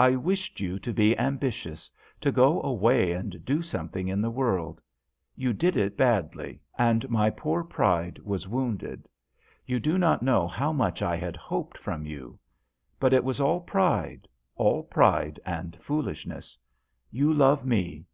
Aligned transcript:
I 0.00 0.16
wished 0.16 0.58
you 0.58 0.80
to 0.80 0.92
be 0.92 1.16
ambitious 1.16 1.92
to 2.22 2.32
go 2.32 2.60
away 2.62 3.12
and 3.12 3.44
do 3.44 3.62
something 3.62 4.08
in 4.08 4.20
the 4.20 4.28
world. 4.28 4.80
You 5.36 5.52
did 5.52 5.96
badly, 5.96 6.60
and 6.76 7.08
my 7.08 7.30
poor 7.30 7.62
pride 7.62 8.18
was 8.24 8.48
wounded. 8.48 9.08
You 9.66 9.78
do 9.78 9.96
not 9.96 10.24
know 10.24 10.48
how 10.48 10.72
much 10.72 11.02
I 11.02 11.14
had 11.16 11.36
hoped 11.36 11.78
from 11.78 12.04
you; 12.04 12.36
but 12.98 13.12
it 13.12 13.22
was 13.22 13.40
all 13.40 13.60
pride 13.60 14.26
all 14.56 14.82
pride 14.82 15.38
and 15.46 15.76
foolishness. 15.80 16.58
You 17.12 17.32
love 17.32 17.64
me. 17.64 18.06